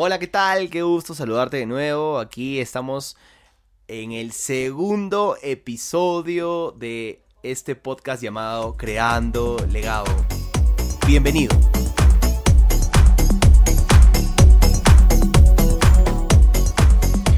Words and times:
Hola, 0.00 0.20
¿qué 0.20 0.28
tal? 0.28 0.70
Qué 0.70 0.82
gusto 0.82 1.12
saludarte 1.12 1.56
de 1.56 1.66
nuevo. 1.66 2.20
Aquí 2.20 2.60
estamos 2.60 3.16
en 3.88 4.12
el 4.12 4.30
segundo 4.30 5.36
episodio 5.42 6.70
de 6.70 7.24
este 7.42 7.74
podcast 7.74 8.22
llamado 8.22 8.76
Creando 8.76 9.56
Legado. 9.72 10.04
Bienvenido. 11.04 11.58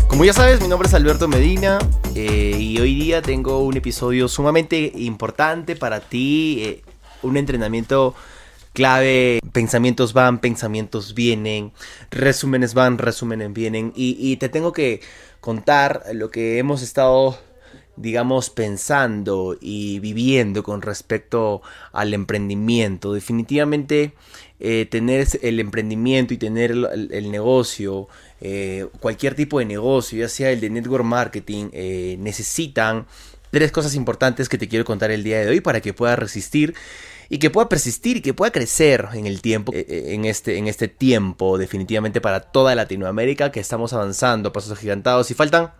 Como 0.09 0.27
ya 0.27 0.35
sabes, 0.35 0.61
mi 0.61 0.69
nombre 0.69 0.87
es 0.87 0.93
Alberto 0.93 1.29
Medina 1.29 1.79
eh, 2.15 2.59
y 2.59 2.79
hoy 2.79 2.95
día 2.95 3.23
tengo 3.23 3.61
un 3.61 3.79
episodio 3.79 4.29
sumamente 4.29 4.93
importante 4.97 5.77
para 5.77 6.01
ti, 6.01 6.59
eh, 6.63 6.83
un 7.23 7.39
entrenamiento 7.39 8.15
clave, 8.73 9.41
pensamientos 9.53 10.13
van, 10.13 10.41
pensamientos 10.41 11.15
vienen, 11.15 11.73
resúmenes 12.11 12.75
van, 12.75 12.99
resúmenes 12.99 13.53
vienen 13.53 13.93
y, 13.95 14.37
te 14.37 14.49
tengo 14.49 14.73
que 14.73 15.01
contar 15.41 16.05
lo 16.13 16.31
que 16.31 16.59
hemos 16.59 16.83
estado 16.83 17.39
digamos, 17.97 18.49
pensando 18.49 19.59
y 19.61 19.99
viviendo 19.99 20.63
con 20.63 20.81
respecto 20.81 21.61
al 21.93 22.15
emprendimiento. 22.15 23.13
Definitivamente, 23.13 24.15
eh, 24.59 24.87
tener 24.91 25.27
el 25.43 25.61
emprendimiento 25.61 26.33
y 26.33 26.39
tener 26.39 26.71
el, 26.71 27.31
negocio, 27.31 28.09
eh, 28.41 28.87
cualquier 29.01 29.35
tipo 29.35 29.59
de 29.59 29.67
negocio, 29.67 30.19
ya 30.19 30.31
sea 30.31 30.51
el 30.51 30.61
de 30.61 30.71
network 30.71 31.05
marketing, 31.05 31.69
eh, 31.75 32.17
necesitan 32.21 33.07
tres 33.51 33.71
cosas 33.71 33.95
importantes 33.95 34.49
que 34.49 34.57
te 34.57 34.69
quiero 34.69 34.85
contar 34.85 35.11
el 35.11 35.23
día 35.23 35.41
de 35.41 35.49
hoy 35.49 35.61
para 35.61 35.81
que 35.81 35.93
puedas 35.93 36.19
resistir 36.19 36.75
y 37.33 37.39
que 37.39 37.49
pueda 37.49 37.69
persistir 37.69 38.17
y 38.17 38.21
que 38.21 38.35
pueda 38.35 38.51
crecer 38.51 39.09
en 39.15 39.27
el 39.29 39.41
tiempo, 39.41 39.73
eh, 39.73 39.87
eh, 39.89 40.15
en 40.15 40.25
este, 40.25 40.59
en 40.59 40.67
este 40.67 40.89
tiempo, 40.89 41.59
definitivamente 41.59 42.21
para 42.21 42.41
toda 42.41 42.75
Latinoamérica, 42.75 43.53
que 43.53 43.61
estamos 43.61 43.93
avanzando 43.93 44.53
pasos 44.53 44.73
agigantados 44.73 45.31
y 45.31 45.35
faltan 45.35 45.73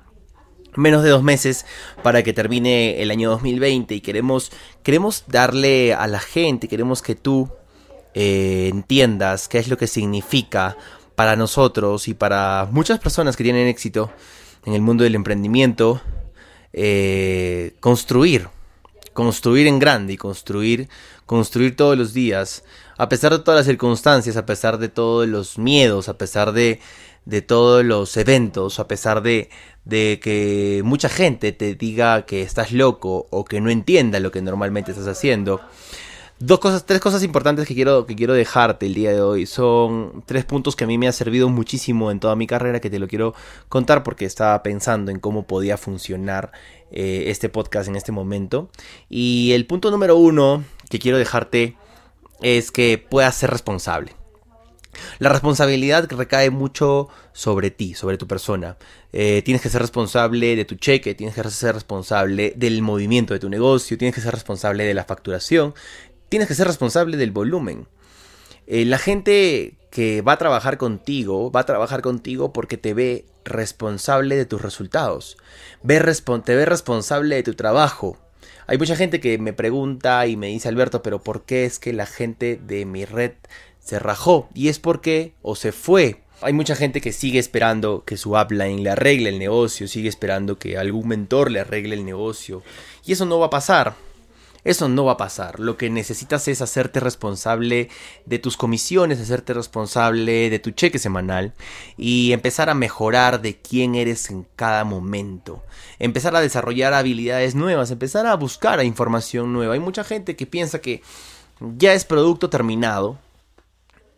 menos 0.77 1.03
de 1.03 1.11
dos 1.11 1.25
meses 1.25 1.67
para 2.05 2.23
que 2.23 2.33
termine 2.33 3.03
el 3.03 3.11
año 3.11 3.29
2020 3.31 3.97
y 3.97 4.01
queremos, 4.01 4.53
queremos 4.85 5.25
darle 5.27 5.93
a 5.93 6.07
la 6.07 6.21
gente, 6.21 6.69
queremos 6.69 7.03
que 7.03 7.17
tú 7.17 7.51
eh, 8.15 8.69
entiendas 8.71 9.49
qué 9.49 9.59
es 9.59 9.67
lo 9.67 9.77
que 9.77 9.89
significa 9.89 10.77
para 11.17 11.35
nosotros 11.35 12.07
y 12.07 12.15
para 12.15 12.69
muchas 12.71 13.01
personas 13.01 13.37
que 13.37 13.43
tienen 13.43 13.67
éxito 13.67 14.13
en 14.65 14.75
el 14.75 14.83
mundo 14.83 15.03
del 15.03 15.17
emprendimiento, 15.17 16.01
construir 17.81 18.49
construir 19.13 19.67
en 19.67 19.79
grande 19.79 20.15
y 20.15 20.17
construir, 20.17 20.89
construir 21.31 21.77
todos 21.77 21.97
los 21.97 22.13
días, 22.13 22.65
a 22.99 23.09
pesar 23.09 23.31
de 23.31 23.39
todas 23.39 23.61
las 23.61 23.67
circunstancias, 23.67 24.37
a 24.37 24.47
pesar 24.47 24.79
de 24.79 24.89
todos 24.89 25.29
los 25.29 25.59
miedos, 25.59 26.09
a 26.09 26.19
pesar 26.19 26.51
de, 26.51 26.81
de 27.25 27.41
todos 27.41 27.85
los 27.85 28.17
eventos, 28.17 28.81
a 28.81 28.89
pesar 28.89 29.23
de, 29.23 29.49
de 29.85 30.19
que 30.21 30.83
mucha 30.85 31.09
gente 31.09 31.53
te 31.53 31.77
diga 31.77 32.27
que 32.27 32.43
estás 32.43 32.73
loco 32.73 33.29
o 33.31 33.45
que 33.45 33.61
no 33.61 33.71
entienda 33.71 34.19
lo 34.19 34.33
que 34.33 34.43
normalmente 34.43 34.91
estás 34.91 35.07
haciendo. 35.07 35.61
Dos 36.41 36.59
cosas, 36.59 36.85
tres 36.85 37.01
cosas 37.01 37.23
importantes 37.23 37.69
que 37.69 37.75
quiero, 37.75 38.07
que 38.07 38.17
quiero 38.17 38.33
dejarte 38.33 38.87
el 38.87 38.95
día 38.95 39.13
de 39.13 39.21
hoy. 39.21 39.47
Son 39.47 40.25
tres 40.27 40.45
puntos 40.45 40.75
que 40.75 40.83
a 40.83 40.87
mí 40.89 40.99
me 40.99 41.07
han 41.07 41.13
servido 41.13 41.49
muchísimo 41.49 42.11
en 42.11 42.19
toda 42.19 42.35
mi 42.35 42.49
carrera 42.49 42.81
que 42.81 42.91
te 42.91 42.99
lo 42.99 43.07
quiero 43.07 43.35
contar 43.69 44.03
porque 44.03 44.25
estaba 44.25 44.63
pensando 44.65 45.13
en 45.13 45.21
cómo 45.21 45.47
podía 45.47 45.77
funcionar 45.77 46.51
eh, 46.91 47.25
este 47.27 47.51
podcast 47.51 47.89
en 47.89 47.95
este 47.95 48.11
momento. 48.11 48.71
Y 49.09 49.53
el 49.53 49.67
punto 49.67 49.93
número 49.93 50.17
uno 50.17 50.65
que 50.91 50.99
quiero 50.99 51.17
dejarte 51.17 51.77
es 52.43 52.71
que 52.71 52.99
puedas 52.99 53.35
ser 53.35 53.51
responsable. 53.51 54.15
La 55.19 55.29
responsabilidad 55.29 56.11
recae 56.11 56.51
mucho 56.51 57.09
sobre 57.33 57.71
ti, 57.71 57.95
sobre 57.95 58.19
tu 58.19 58.27
persona. 58.27 58.77
Eh, 59.13 59.43
tienes 59.45 59.63
que 59.63 59.69
ser 59.69 59.81
responsable 59.81 60.57
de 60.57 60.65
tu 60.65 60.75
cheque, 60.75 61.15
tienes 61.15 61.35
que 61.35 61.49
ser 61.49 61.75
responsable 61.75 62.53
del 62.57 62.83
movimiento 62.83 63.33
de 63.33 63.41
tu 63.41 63.49
negocio, 63.49 63.97
tienes 63.97 64.15
que 64.15 64.21
ser 64.21 64.35
responsable 64.35 64.85
de 64.85 64.95
la 64.95 65.05
facturación, 65.05 65.75
tienes 66.29 66.49
que 66.49 66.55
ser 66.55 66.67
responsable 66.67 67.17
del 67.17 67.31
volumen. 67.31 67.87
Eh, 68.67 68.85
la 68.85 68.99
gente 68.99 69.77
que 69.91 70.23
va 70.23 70.33
a 70.33 70.39
trabajar 70.39 70.77
contigo, 70.77 71.51
va 71.51 71.61
a 71.61 71.67
trabajar 71.67 72.03
contigo 72.03 72.53
porque 72.53 72.77
te 72.77 72.95
ve 72.95 73.27
responsable 73.45 74.37
de 74.37 74.47
tus 74.47 74.61
resultados. 74.61 75.37
Te 75.87 76.55
ve 76.57 76.67
responsable 76.67 77.37
de 77.37 77.43
tu 77.43 77.55
trabajo. 77.55 78.17
Hay 78.67 78.79
mucha 78.79 78.97
gente 78.97 79.21
que 79.21 79.39
me 79.39 79.53
pregunta 79.53 80.27
y 80.27 80.37
me 80.37 80.49
dice, 80.49 80.69
Alberto, 80.69 81.03
pero 81.03 81.23
¿por 81.23 81.43
qué 81.43 81.65
es 81.65 81.79
que 81.79 81.93
la 81.93 82.07
gente 82.07 82.61
de 82.63 82.85
mi 82.85 83.05
red 83.05 83.33
se 83.79 83.99
rajó? 83.99 84.49
Y 84.55 84.69
es 84.69 84.79
porque 84.79 85.33
o 85.43 85.57
se 85.57 85.73
fue. 85.73 86.23
Hay 86.43 86.53
mucha 86.53 86.75
gente 86.75 87.01
que 87.01 87.13
sigue 87.13 87.39
esperando 87.39 88.05
que 88.05 88.17
su 88.17 88.39
upline 88.39 88.83
le 88.83 88.91
arregle 88.91 89.29
el 89.29 89.39
negocio, 89.39 89.89
sigue 89.89 90.09
esperando 90.09 90.59
que 90.59 90.79
algún 90.79 91.09
mentor 91.09 91.51
le 91.51 91.61
arregle 91.61 91.95
el 91.95 92.05
negocio. 92.05 92.63
Y 93.05 93.13
eso 93.13 93.27
no 93.27 93.39
va 93.39 93.47
a 93.47 93.51
pasar. 93.51 93.95
Eso 94.65 94.89
no 94.89 95.05
va 95.05 95.13
a 95.13 95.17
pasar. 95.17 95.61
Lo 95.61 95.77
que 95.77 95.91
necesitas 95.91 96.47
es 96.49 96.61
hacerte 96.61 97.01
responsable 97.01 97.89
de 98.27 98.39
tus 98.39 98.57
comisiones, 98.57 99.21
hacerte 99.21 99.55
responsable 99.55 100.51
de 100.51 100.59
tu 100.59 100.71
cheque 100.73 100.99
semanal 100.99 101.55
y 101.97 102.33
empezar 102.33 102.69
a 102.71 102.75
mejorar 102.75 103.41
de 103.41 103.57
quién 103.57 103.95
eres 103.95 104.31
en 104.31 104.47
cada 104.57 104.85
momento. 104.85 105.63
Empezar 105.99 106.37
a 106.37 106.41
desarrollar 106.41 106.93
habilidades 106.93 107.55
nuevas, 107.55 107.91
empezar 107.91 108.27
a 108.27 108.37
buscar 108.37 108.85
información 108.85 109.53
nueva. 109.53 109.75
Hay 109.75 109.81
mucha 109.81 110.05
gente 110.05 110.37
que 110.37 110.47
piensa 110.47 110.81
que 110.81 111.03
ya 111.61 111.93
es 111.93 112.05
producto 112.05 112.51
terminado 112.51 113.19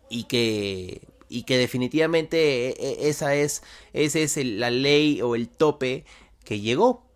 y 0.08 0.24
que 0.24 1.02
y 1.28 1.44
que 1.44 1.56
definitivamente 1.56 2.68
e, 2.68 2.74
e, 2.78 3.08
esa 3.08 3.34
es 3.34 3.62
esa 3.94 4.18
es 4.18 4.36
la 4.36 4.70
ley 4.70 5.22
o 5.22 5.34
el 5.34 5.48
tope 5.48 6.04
que 6.44 6.60
llegó 6.60 7.06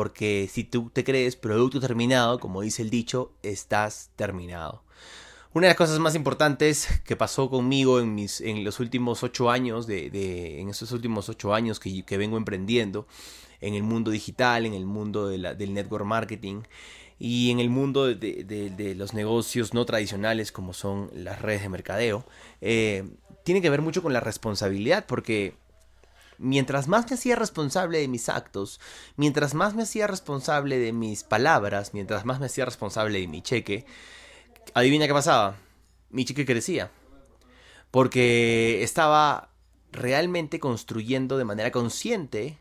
porque 0.00 0.48
si 0.50 0.64
tú 0.64 0.88
te 0.90 1.04
crees 1.04 1.36
producto 1.36 1.78
terminado, 1.78 2.40
como 2.40 2.62
dice 2.62 2.80
el 2.80 2.88
dicho, 2.88 3.32
estás 3.42 4.08
terminado. 4.16 4.82
Una 5.52 5.66
de 5.66 5.72
las 5.72 5.76
cosas 5.76 5.98
más 5.98 6.14
importantes 6.14 7.02
que 7.04 7.16
pasó 7.16 7.50
conmigo 7.50 8.00
en, 8.00 8.14
mis, 8.14 8.40
en 8.40 8.64
los 8.64 8.80
últimos 8.80 9.22
ocho 9.22 9.50
años, 9.50 9.86
de, 9.86 10.58
en 10.58 10.70
esos 10.70 10.92
últimos 10.92 11.28
ocho 11.28 11.52
años 11.52 11.78
que, 11.78 12.02
que, 12.02 12.16
vengo 12.16 12.38
emprendiendo, 12.38 13.06
en 13.60 13.74
el 13.74 13.82
mundo 13.82 14.10
digital, 14.10 14.64
en 14.64 14.72
el 14.72 14.86
mundo 14.86 15.28
del 15.28 15.74
network 15.74 16.06
marketing 16.06 16.62
y 17.18 17.50
en 17.50 17.60
el 17.60 17.68
mundo 17.68 18.06
de, 18.06 18.94
los 18.96 19.12
negocios 19.12 19.74
no 19.74 19.84
tradicionales 19.84 20.50
como 20.50 20.72
son 20.72 21.10
las 21.12 21.42
redes 21.42 21.60
de 21.60 21.68
mercadeo, 21.68 22.24
eh, 22.62 23.04
tiene 23.44 23.60
que 23.60 23.68
ver 23.68 23.82
mucho 23.82 24.02
con 24.02 24.14
la 24.14 24.20
responsabilidad, 24.20 25.04
porque 25.06 25.59
mientras 26.40 26.88
más 26.88 27.08
me 27.08 27.14
hacía 27.14 27.36
responsable 27.36 27.98
de 27.98 28.08
mis 28.08 28.28
actos, 28.28 28.80
mientras 29.16 29.54
más 29.54 29.74
me 29.74 29.82
hacía 29.82 30.06
responsable 30.06 30.78
de 30.78 30.92
mis 30.92 31.22
palabras, 31.22 31.92
mientras 31.92 32.24
más 32.24 32.40
me 32.40 32.46
hacía 32.46 32.64
responsable 32.64 33.20
de 33.20 33.28
mi 33.28 33.42
cheque, 33.42 33.84
adivina 34.74 35.06
qué 35.06 35.12
pasaba. 35.12 35.56
Mi 36.08 36.24
cheque 36.24 36.46
crecía. 36.46 36.90
Porque 37.90 38.82
estaba 38.82 39.50
realmente 39.92 40.60
construyendo 40.60 41.36
de 41.36 41.44
manera 41.44 41.70
consciente 41.70 42.58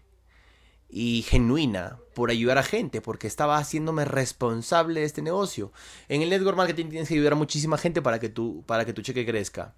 y 0.89 1.21
genuina 1.21 1.99
por 2.15 2.31
ayudar 2.31 2.57
a 2.57 2.63
gente, 2.63 2.99
porque 2.99 3.27
estaba 3.27 3.57
haciéndome 3.57 4.05
responsable 4.05 4.99
de 4.99 5.05
este 5.05 5.21
negocio. 5.21 5.71
En 6.09 6.21
el 6.21 6.29
network 6.29 6.57
marketing 6.57 6.89
tienes 6.89 7.07
que 7.07 7.13
ayudar 7.13 7.33
a 7.33 7.37
muchísima 7.37 7.77
gente 7.77 8.01
para 8.01 8.19
que 8.19 8.29
tu, 8.29 8.63
para 8.65 8.85
que 8.85 8.93
tu 8.93 9.01
cheque 9.01 9.25
crezca. 9.25 9.75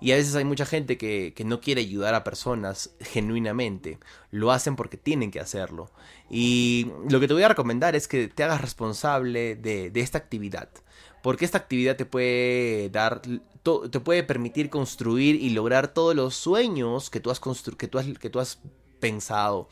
Y 0.00 0.12
a 0.12 0.16
veces 0.16 0.34
hay 0.34 0.44
mucha 0.44 0.64
gente 0.64 0.96
que, 0.96 1.34
no 1.44 1.60
quiere 1.60 1.80
ayudar 1.80 2.14
a 2.14 2.24
personas 2.24 2.90
genuinamente. 3.00 3.98
Lo 4.30 4.52
hacen 4.52 4.76
porque 4.76 4.96
tienen 4.96 5.30
que 5.30 5.40
hacerlo. 5.40 5.90
Y 6.30 6.92
lo 7.08 7.20
que 7.20 7.26
te 7.26 7.34
voy 7.34 7.42
a 7.42 7.48
recomendar 7.48 7.96
es 7.96 8.06
que 8.06 8.28
te 8.28 8.44
hagas 8.44 8.60
responsable 8.60 9.56
de, 9.56 9.90
esta 9.94 10.18
actividad. 10.18 10.68
Porque 11.22 11.44
esta 11.44 11.58
actividad 11.58 11.96
te 11.96 12.04
puede 12.04 12.90
dar, 12.90 13.20
te 13.22 14.00
puede 14.00 14.22
permitir 14.22 14.70
construir 14.70 15.34
y 15.34 15.50
lograr 15.50 15.88
todos 15.88 16.14
los 16.14 16.34
sueños 16.36 17.10
que 17.10 17.18
tú 17.18 17.30
has, 17.30 17.40
que 17.76 17.88
tú 17.88 17.98
has, 17.98 18.06
que 18.18 18.30
tú 18.30 18.38
has 18.38 18.60
pensado. 19.00 19.68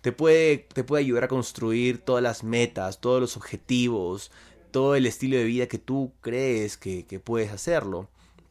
Te 0.00 0.12
puede, 0.12 0.58
te 0.58 0.82
puede 0.82 1.04
ayudar 1.04 1.24
a 1.24 1.28
construir 1.28 1.98
todas 1.98 2.22
las 2.22 2.42
metas, 2.42 3.00
todos 3.00 3.20
los 3.20 3.36
objetivos, 3.36 4.32
todo 4.72 4.94
el 4.94 5.06
estilo 5.06 5.36
de 5.36 5.44
vida 5.44 5.66
que 5.66 5.78
tú 5.78 6.12
crees 6.22 6.76
que, 6.76 7.06
que 7.06 7.20
puedes 7.20 7.52
hacerlo. 7.52 8.08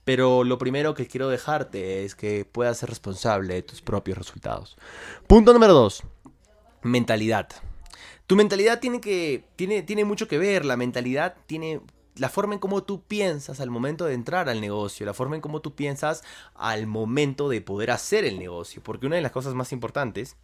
Pero 0.09 0.44
lo 0.44 0.57
primero 0.57 0.95
que 0.95 1.06
quiero 1.06 1.29
dejarte 1.29 2.03
es 2.03 2.15
que 2.15 2.44
puedas 2.44 2.79
ser 2.79 2.89
responsable 2.89 3.53
de 3.53 3.61
tus 3.61 3.83
propios 3.83 4.17
resultados. 4.17 4.75
Punto 5.27 5.53
número 5.53 5.75
dos. 5.75 6.01
Mentalidad. 6.81 7.47
Tu 8.25 8.35
mentalidad 8.35 8.79
tiene 8.79 9.01
que. 9.01 9.45
tiene, 9.56 9.83
tiene 9.83 10.06
mucho 10.06 10.27
que 10.27 10.39
ver. 10.39 10.65
La 10.65 10.77
mentalidad 10.77 11.35
tiene. 11.45 11.81
La 12.15 12.29
forma 12.29 12.56
en 12.56 12.59
cómo 12.59 12.81
tú 12.81 13.03
piensas 13.03 13.59
al 13.59 13.69
momento 13.69 14.06
de 14.06 14.15
entrar 14.15 14.50
al 14.50 14.61
negocio, 14.61 15.06
la 15.06 15.13
forma 15.13 15.35
en 15.35 15.44
cómo 15.44 15.61
tú 15.61 15.75
piensas 15.75 16.23
al 16.56 16.88
momento 16.88 17.47
de 17.47 17.61
poder 17.61 17.91
hacer 17.91 18.25
el 18.25 18.39
negocio. 18.39 18.81
Porque 18.81 19.06
una 19.06 19.17
de 19.17 19.21
las 19.21 19.31
cosas 19.31 19.53
más 19.53 19.71
importantes 19.71 20.38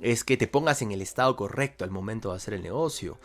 es 0.00 0.24
que 0.24 0.38
te 0.38 0.48
pongas 0.48 0.80
en 0.80 0.90
el 0.90 1.02
estado 1.02 1.36
correcto 1.36 1.84
al 1.84 1.90
momento 1.90 2.30
de 2.30 2.36
hacer 2.36 2.54
el 2.54 2.62
negocio. 2.62 3.18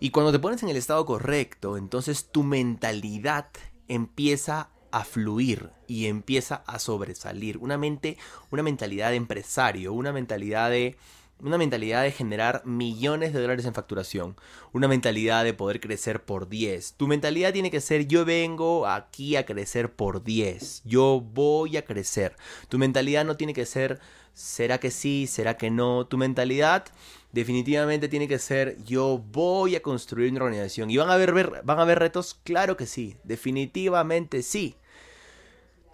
Y 0.00 0.08
cuando 0.08 0.32
te 0.32 0.38
pones 0.38 0.62
en 0.62 0.70
el 0.70 0.78
estado 0.78 1.04
correcto, 1.04 1.76
entonces 1.76 2.30
tu 2.32 2.44
mentalidad 2.44 3.48
empieza 3.88 4.70
a 4.94 5.04
fluir 5.04 5.70
y 5.88 6.06
empieza 6.06 6.62
a 6.68 6.78
sobresalir. 6.78 7.58
Una 7.58 7.76
mente, 7.76 8.16
una 8.52 8.62
mentalidad 8.62 9.10
de 9.10 9.16
empresario, 9.16 9.92
una 9.92 10.12
mentalidad 10.12 10.70
de 10.70 10.96
una 11.40 11.58
mentalidad 11.58 12.04
de 12.04 12.12
generar 12.12 12.62
millones 12.64 13.32
de 13.32 13.40
dólares 13.40 13.66
en 13.66 13.74
facturación, 13.74 14.36
una 14.72 14.86
mentalidad 14.86 15.42
de 15.42 15.52
poder 15.52 15.80
crecer 15.80 16.22
por 16.24 16.48
10. 16.48 16.94
Tu 16.94 17.08
mentalidad 17.08 17.52
tiene 17.52 17.72
que 17.72 17.80
ser 17.80 18.06
yo 18.06 18.24
vengo 18.24 18.86
aquí 18.86 19.34
a 19.34 19.44
crecer 19.44 19.92
por 19.92 20.22
10, 20.22 20.82
yo 20.84 21.20
voy 21.20 21.76
a 21.76 21.84
crecer. 21.84 22.36
Tu 22.68 22.78
mentalidad 22.78 23.24
no 23.24 23.36
tiene 23.36 23.52
que 23.52 23.66
ser 23.66 23.98
será 24.32 24.78
que 24.78 24.92
sí, 24.92 25.26
será 25.26 25.56
que 25.56 25.72
no. 25.72 26.06
Tu 26.06 26.16
mentalidad 26.18 26.84
definitivamente 27.32 28.08
tiene 28.08 28.28
que 28.28 28.38
ser 28.38 28.76
yo 28.84 29.18
voy 29.18 29.74
a 29.74 29.82
construir 29.82 30.30
una 30.30 30.44
organización. 30.44 30.88
¿Y 30.88 30.98
van 30.98 31.10
a 31.10 31.14
haber, 31.14 31.32
van 31.64 31.78
a 31.80 31.82
haber 31.82 31.98
retos? 31.98 32.38
Claro 32.44 32.76
que 32.76 32.86
sí, 32.86 33.16
definitivamente 33.24 34.42
sí. 34.42 34.76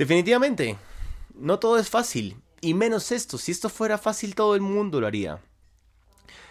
Definitivamente. 0.00 0.79
No 1.35 1.58
todo 1.58 1.79
es 1.79 1.91
fácil. 1.91 2.41
Y 2.62 2.73
menos 2.73 3.12
esto, 3.12 3.37
si 3.37 3.52
esto 3.52 3.69
fuera 3.69 3.99
fácil 3.99 4.35
todo 4.35 4.55
el 4.55 4.62
mundo 4.62 4.99
lo 4.99 5.06
haría. 5.06 5.43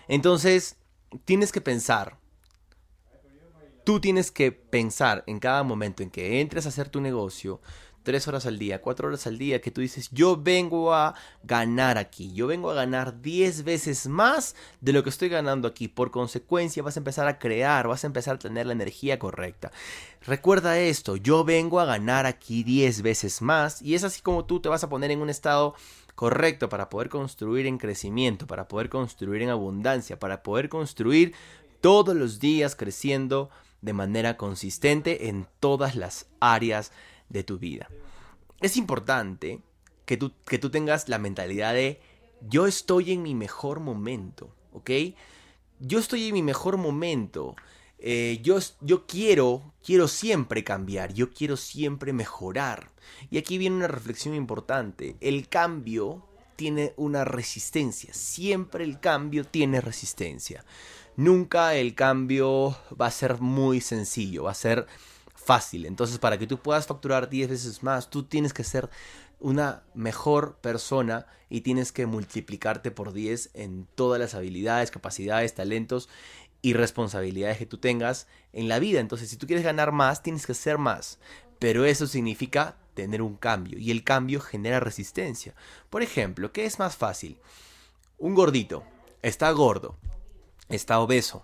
Entonces, 0.07 0.75
tienes 1.25 1.51
que 1.51 1.59
pensar. 1.59 2.19
Tú 3.83 3.99
tienes 3.99 4.29
que 4.29 4.51
pensar 4.51 5.23
en 5.25 5.39
cada 5.39 5.63
momento 5.63 6.03
en 6.03 6.11
que 6.11 6.41
entres 6.41 6.67
a 6.67 6.69
hacer 6.69 6.89
tu 6.89 7.01
negocio, 7.01 7.59
tres 8.09 8.27
horas 8.27 8.47
al 8.47 8.57
día, 8.57 8.81
cuatro 8.81 9.07
horas 9.07 9.27
al 9.27 9.37
día, 9.37 9.61
que 9.61 9.69
tú 9.69 9.81
dices, 9.81 10.09
yo 10.11 10.35
vengo 10.35 10.95
a 10.95 11.13
ganar 11.43 11.99
aquí, 11.99 12.33
yo 12.33 12.47
vengo 12.47 12.71
a 12.71 12.73
ganar 12.73 13.21
diez 13.21 13.63
veces 13.63 14.07
más 14.07 14.55
de 14.81 14.93
lo 14.93 15.03
que 15.03 15.11
estoy 15.11 15.29
ganando 15.29 15.67
aquí. 15.67 15.87
Por 15.87 16.09
consecuencia, 16.09 16.81
vas 16.81 16.97
a 16.97 17.01
empezar 17.01 17.27
a 17.27 17.37
crear, 17.37 17.87
vas 17.87 18.03
a 18.03 18.07
empezar 18.07 18.37
a 18.37 18.39
tener 18.39 18.65
la 18.65 18.73
energía 18.73 19.19
correcta. 19.19 19.71
Recuerda 20.25 20.79
esto, 20.79 21.17
yo 21.17 21.43
vengo 21.43 21.79
a 21.79 21.85
ganar 21.85 22.25
aquí 22.25 22.63
diez 22.63 23.03
veces 23.03 23.43
más 23.43 23.79
y 23.79 23.93
es 23.93 24.03
así 24.03 24.23
como 24.23 24.43
tú 24.43 24.59
te 24.59 24.69
vas 24.69 24.83
a 24.83 24.89
poner 24.89 25.11
en 25.11 25.21
un 25.21 25.29
estado 25.29 25.75
correcto 26.15 26.67
para 26.67 26.89
poder 26.89 27.09
construir 27.09 27.67
en 27.67 27.77
crecimiento, 27.77 28.47
para 28.47 28.67
poder 28.67 28.89
construir 28.89 29.43
en 29.43 29.49
abundancia, 29.49 30.17
para 30.17 30.41
poder 30.41 30.67
construir 30.67 31.35
todos 31.79 32.15
los 32.15 32.39
días 32.39 32.75
creciendo 32.75 33.51
de 33.81 33.93
manera 33.93 34.35
consistente 34.35 35.29
en 35.29 35.45
todas 35.59 35.95
las 35.95 36.25
áreas 36.39 36.91
de 37.29 37.43
tu 37.43 37.57
vida. 37.57 37.89
Es 38.61 38.77
importante 38.77 39.61
que 40.05 40.17
tú, 40.17 40.33
que 40.45 40.59
tú 40.59 40.69
tengas 40.69 41.07
la 41.07 41.19
mentalidad 41.19 41.73
de 41.73 42.01
yo 42.47 42.67
estoy 42.67 43.11
en 43.11 43.21
mi 43.21 43.35
mejor 43.35 43.79
momento, 43.79 44.53
¿ok? 44.73 44.91
Yo 45.79 45.99
estoy 45.99 46.27
en 46.27 46.33
mi 46.33 46.43
mejor 46.43 46.77
momento. 46.77 47.55
Eh, 47.99 48.39
yo, 48.41 48.59
yo 48.81 49.05
quiero, 49.05 49.73
quiero 49.83 50.07
siempre 50.07 50.63
cambiar, 50.63 51.13
yo 51.13 51.31
quiero 51.31 51.57
siempre 51.57 52.13
mejorar. 52.13 52.91
Y 53.29 53.37
aquí 53.37 53.57
viene 53.57 53.75
una 53.75 53.87
reflexión 53.87 54.35
importante. 54.35 55.17
El 55.19 55.49
cambio 55.49 56.25
tiene 56.55 56.93
una 56.97 57.25
resistencia. 57.25 58.13
Siempre 58.13 58.83
el 58.83 58.99
cambio 58.99 59.45
tiene 59.45 59.81
resistencia. 59.81 60.65
Nunca 61.15 61.75
el 61.75 61.95
cambio 61.95 62.77
va 62.99 63.07
a 63.07 63.11
ser 63.11 63.39
muy 63.41 63.81
sencillo, 63.81 64.43
va 64.43 64.51
a 64.51 64.55
ser 64.55 64.87
fácil. 65.49 65.87
Entonces, 65.87 66.19
para 66.19 66.37
que 66.37 66.45
tú 66.45 66.59
puedas 66.59 66.85
facturar 66.85 67.27
10 67.27 67.49
veces 67.49 67.81
más, 67.81 68.11
tú 68.11 68.21
tienes 68.21 68.53
que 68.53 68.63
ser 68.63 68.87
una 69.39 69.81
mejor 69.95 70.57
persona 70.57 71.25
y 71.49 71.61
tienes 71.61 71.91
que 71.91 72.05
multiplicarte 72.05 72.91
por 72.91 73.13
10 73.13 73.49
en 73.55 73.87
todas 73.95 74.19
las 74.19 74.35
habilidades, 74.35 74.91
capacidades, 74.91 75.55
talentos 75.55 76.07
y 76.61 76.73
responsabilidades 76.73 77.57
que 77.57 77.65
tú 77.65 77.79
tengas 77.79 78.27
en 78.53 78.69
la 78.69 78.77
vida. 78.77 78.99
Entonces, 78.99 79.27
si 79.27 79.37
tú 79.37 79.47
quieres 79.47 79.65
ganar 79.65 79.91
más, 79.91 80.21
tienes 80.21 80.45
que 80.45 80.53
ser 80.53 80.77
más. 80.77 81.17
Pero 81.57 81.83
eso 81.83 82.05
significa 82.05 82.77
tener 82.93 83.23
un 83.23 83.35
cambio 83.35 83.79
y 83.79 83.89
el 83.89 84.03
cambio 84.03 84.41
genera 84.41 84.79
resistencia. 84.79 85.55
Por 85.89 86.03
ejemplo, 86.03 86.51
¿qué 86.51 86.65
es 86.65 86.77
más 86.77 86.95
fácil? 86.95 87.39
Un 88.19 88.35
gordito 88.35 88.83
está 89.23 89.49
gordo, 89.49 89.97
está 90.67 90.99
obeso. 90.99 91.43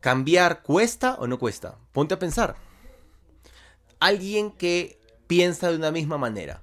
¿Cambiar 0.00 0.62
cuesta 0.62 1.16
o 1.16 1.26
no 1.26 1.38
cuesta? 1.38 1.76
Ponte 1.92 2.14
a 2.14 2.18
pensar 2.18 2.67
alguien 4.00 4.50
que 4.50 4.98
piensa 5.26 5.70
de 5.70 5.76
una 5.76 5.90
misma 5.90 6.18
manera. 6.18 6.62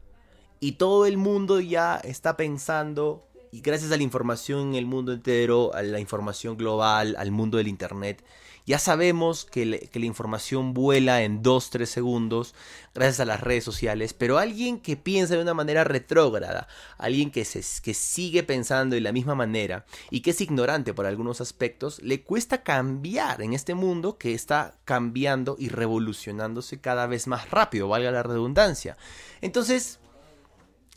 Y 0.60 0.74
todo 0.74 1.06
el 1.06 1.18
mundo 1.18 1.60
ya 1.60 1.98
está 1.98 2.38
pensando, 2.38 3.25
y 3.56 3.62
gracias 3.62 3.90
a 3.94 3.96
la 3.96 4.04
información 4.04 4.60
en 4.72 4.76
el 4.76 4.86
mundo 4.86 5.14
entero, 5.14 5.74
a 5.74 5.82
la 5.82 6.02
información 6.02 6.58
global, 6.58 7.16
al 7.18 7.32
mundo 7.32 7.58
del 7.58 7.70
Internet, 7.70 8.22
ya 8.66 8.80
sabemos 8.80 9.46
que, 9.46 9.66
la 9.66 10.06
información 10.06 10.74
vuela 10.74 11.22
en 11.22 11.42
2-3 11.42 11.86
segundos 11.86 12.54
gracias 12.94 13.22
a 13.22 13.26
las 13.26 13.40
redes 13.40 13.64
sociales, 13.64 14.14
pero 14.14 14.40
alguien 14.40 14.82
que 14.82 14.98
piensa 14.98 15.36
de 15.36 15.42
una 15.42 15.54
manera 15.54 15.86
retrógrada, 15.86 16.68
alguien 16.98 17.32
que, 17.32 17.46
se, 17.46 17.64
que 17.82 17.94
sigue 17.94 18.44
pensando 18.44 18.96
de 18.96 19.02
la 19.02 19.14
misma 19.14 19.36
manera 19.36 19.86
y 20.10 20.20
que 20.20 20.32
es 20.32 20.42
ignorante 20.42 20.94
por 20.94 21.06
algunos 21.06 21.40
aspectos, 21.40 22.02
le 22.02 22.24
cuesta 22.24 22.62
cambiar 22.62 23.42
en 23.42 23.54
este 23.54 23.74
mundo 23.74 24.18
que 24.18 24.34
está 24.34 24.76
cambiando 24.84 25.56
y 25.58 25.70
revolucionándose 25.70 26.82
cada 26.82 27.08
vez 27.08 27.28
más 27.28 27.52
rápido, 27.52 27.88
valga 27.88 28.12
la 28.12 28.24
redundancia. 28.24 28.98
Entonces, 29.40 30.00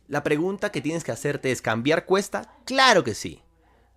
la 0.08 0.22
pregunta 0.22 0.72
que 0.72 0.80
tienes 0.80 1.04
que 1.04 1.12
hacerte 1.12 1.52
es, 1.52 1.62
¿cambiar 1.62 2.06
cuesta? 2.06 2.54
Claro 2.64 3.04
que 3.04 3.14
sí. 3.14 3.42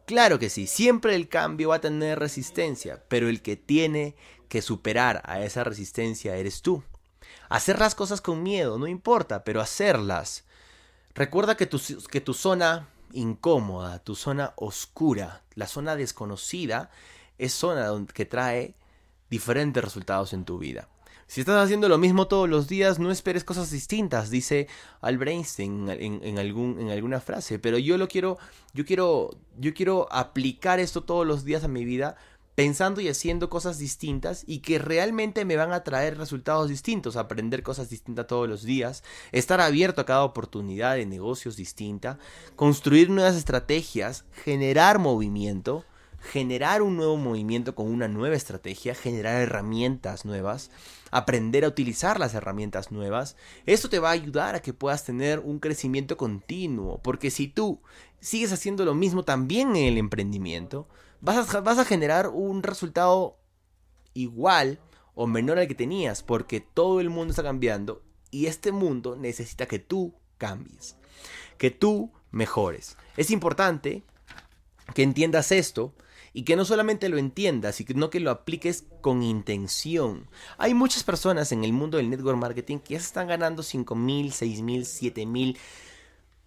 Claro 0.05 0.39
que 0.39 0.49
sí, 0.49 0.67
siempre 0.67 1.15
el 1.15 1.29
cambio 1.29 1.69
va 1.69 1.75
a 1.75 1.81
tener 1.81 2.19
resistencia, 2.19 3.03
pero 3.07 3.29
el 3.29 3.41
que 3.41 3.55
tiene 3.55 4.15
que 4.49 4.61
superar 4.61 5.21
a 5.23 5.41
esa 5.41 5.63
resistencia 5.63 6.35
eres 6.35 6.61
tú. 6.61 6.83
Hacer 7.47 7.79
las 7.79 7.95
cosas 7.95 8.19
con 8.19 8.43
miedo, 8.43 8.77
no 8.77 8.87
importa, 8.87 9.45
pero 9.45 9.61
hacerlas. 9.61 10.43
Recuerda 11.13 11.55
que 11.55 11.65
tu, 11.65 11.79
que 12.09 12.19
tu 12.19 12.33
zona 12.33 12.89
incómoda, 13.13 13.99
tu 13.99 14.15
zona 14.15 14.53
oscura, 14.57 15.43
la 15.55 15.67
zona 15.67 15.95
desconocida, 15.95 16.89
es 17.37 17.53
zona 17.53 17.89
que 18.13 18.25
trae 18.25 18.75
diferentes 19.29 19.83
resultados 19.83 20.33
en 20.33 20.43
tu 20.43 20.57
vida. 20.57 20.89
Si 21.31 21.39
estás 21.39 21.63
haciendo 21.63 21.87
lo 21.87 21.97
mismo 21.97 22.27
todos 22.27 22.49
los 22.49 22.67
días, 22.67 22.99
no 22.99 23.09
esperes 23.09 23.45
cosas 23.45 23.71
distintas, 23.71 24.31
dice 24.31 24.67
Albert 24.99 25.31
Einstein 25.31 25.87
en, 25.89 26.21
en 26.25 26.89
alguna 26.89 27.21
frase. 27.21 27.57
Pero 27.57 27.77
yo 27.77 27.97
lo 27.97 28.09
quiero, 28.09 28.37
yo 28.73 28.83
quiero, 28.83 29.29
yo 29.57 29.73
quiero 29.73 30.09
aplicar 30.11 30.81
esto 30.81 31.05
todos 31.05 31.25
los 31.25 31.45
días 31.45 31.63
a 31.63 31.69
mi 31.69 31.85
vida, 31.85 32.17
pensando 32.53 32.99
y 32.99 33.07
haciendo 33.07 33.49
cosas 33.49 33.77
distintas 33.77 34.43
y 34.45 34.59
que 34.59 34.77
realmente 34.77 35.45
me 35.45 35.55
van 35.55 35.71
a 35.71 35.85
traer 35.85 36.17
resultados 36.17 36.67
distintos, 36.67 37.15
aprender 37.15 37.63
cosas 37.63 37.89
distintas 37.89 38.27
todos 38.27 38.49
los 38.49 38.63
días, 38.63 39.01
estar 39.31 39.61
abierto 39.61 40.01
a 40.01 40.05
cada 40.05 40.25
oportunidad 40.25 40.95
de 40.97 41.05
negocios 41.05 41.55
distinta, 41.55 42.19
construir 42.57 43.09
nuevas 43.09 43.37
estrategias, 43.37 44.25
generar 44.43 44.99
movimiento 44.99 45.85
generar 46.21 46.83
un 46.83 46.97
nuevo 46.97 47.17
movimiento 47.17 47.73
con 47.73 47.87
una 47.87 48.07
nueva 48.07 48.35
estrategia, 48.35 48.93
generar 48.93 49.41
herramientas 49.41 50.23
nuevas, 50.23 50.69
aprender 51.11 51.65
a 51.65 51.67
utilizar 51.67 52.19
las 52.19 52.33
herramientas 52.33 52.91
nuevas. 52.91 53.35
Esto 53.65 53.89
te 53.89 53.99
va 53.99 54.09
a 54.09 54.13
ayudar 54.13 54.55
a 54.55 54.61
que 54.61 54.73
puedas 54.73 55.03
tener 55.03 55.39
un 55.39 55.59
crecimiento 55.59 56.17
continuo, 56.17 56.99
porque 57.03 57.29
si 57.29 57.47
tú 57.47 57.81
sigues 58.19 58.51
haciendo 58.51 58.85
lo 58.85 58.95
mismo 58.95 59.23
también 59.23 59.75
en 59.75 59.85
el 59.85 59.97
emprendimiento, 59.97 60.87
vas 61.19 61.53
a, 61.53 61.61
vas 61.61 61.77
a 61.77 61.85
generar 61.85 62.29
un 62.29 62.63
resultado 62.63 63.37
igual 64.13 64.79
o 65.13 65.27
menor 65.27 65.59
al 65.59 65.67
que 65.67 65.75
tenías, 65.75 66.23
porque 66.23 66.61
todo 66.61 66.99
el 67.01 67.09
mundo 67.09 67.31
está 67.31 67.43
cambiando 67.43 68.01
y 68.31 68.45
este 68.45 68.71
mundo 68.71 69.15
necesita 69.15 69.65
que 69.65 69.79
tú 69.79 70.15
cambies, 70.37 70.95
que 71.57 71.69
tú 71.69 72.11
mejores. 72.31 72.97
Es 73.17 73.29
importante 73.29 74.03
que 74.93 75.03
entiendas 75.03 75.51
esto 75.51 75.93
y 76.33 76.43
que 76.43 76.55
no 76.55 76.65
solamente 76.65 77.09
lo 77.09 77.17
entiendas, 77.17 77.75
sino 77.75 78.09
que 78.09 78.19
lo 78.19 78.31
apliques 78.31 78.85
con 79.01 79.21
intención. 79.21 80.27
Hay 80.57 80.73
muchas 80.73 81.03
personas 81.03 81.51
en 81.51 81.63
el 81.63 81.73
mundo 81.73 81.97
del 81.97 82.09
network 82.09 82.37
marketing 82.37 82.79
que 82.79 82.93
ya 82.93 82.99
están 82.99 83.27
ganando 83.27 83.63
5 83.63 83.95
mil, 83.95 84.31
6 84.31 84.61
mil, 84.61 84.85
7 84.85 85.25
mil, 85.25 85.57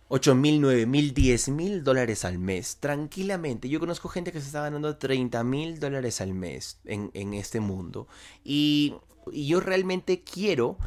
8 0.09 0.35
mil, 0.35 0.61
9 0.61 0.87
mil, 0.87 1.13
10 1.13 1.49
mil 1.51 1.85
dólares 1.85 2.25
al 2.25 2.39
mes, 2.39 2.79
tranquilamente. 2.81 3.69
Yo 3.69 3.81
conozco 3.81 4.09
gente 4.09 4.33
que 4.33 4.41
se 4.41 4.47
está 4.47 4.63
ganando 4.63 4.97
30 4.97 5.45
mil 5.45 5.79
dólares 5.79 6.21
al 6.21 6.33
mes 6.33 6.79
en, 6.85 7.11
en 7.15 7.35
este 7.35 7.61
mundo. 7.61 8.09
Y, 8.43 8.95
y, 9.33 9.47
yo 9.47 9.61
realmente 9.61 10.23
quiero 10.23 10.79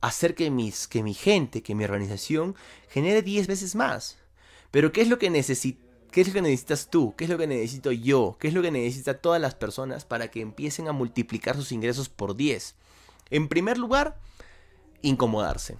hacer 0.00 0.34
que, 0.34 0.50
mis, 0.50 0.88
que 0.88 1.02
mi 1.02 1.14
gente, 1.14 1.62
que 1.62 1.74
mi 1.74 1.84
organización 1.84 2.54
genere 2.88 3.22
10 3.22 3.48
veces 3.48 3.74
más. 3.74 4.18
Pero 4.70 4.92
¿qué 4.92 5.02
es 5.02 5.08
lo 5.08 5.18
que 5.18 5.30
necesito? 5.30 5.85
¿Qué 6.16 6.22
es 6.22 6.28
lo 6.28 6.32
que 6.32 6.40
necesitas 6.40 6.88
tú? 6.88 7.14
¿Qué 7.14 7.24
es 7.24 7.30
lo 7.30 7.36
que 7.36 7.46
necesito 7.46 7.92
yo? 7.92 8.38
¿Qué 8.40 8.48
es 8.48 8.54
lo 8.54 8.62
que 8.62 8.70
necesitan 8.70 9.18
todas 9.20 9.38
las 9.38 9.54
personas 9.54 10.06
para 10.06 10.30
que 10.30 10.40
empiecen 10.40 10.88
a 10.88 10.92
multiplicar 10.92 11.56
sus 11.56 11.72
ingresos 11.72 12.08
por 12.08 12.34
10? 12.34 12.74
En 13.28 13.48
primer 13.48 13.76
lugar, 13.76 14.18
incomodarse. 15.02 15.76